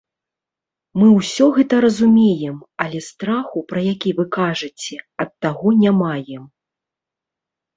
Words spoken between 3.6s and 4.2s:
пра які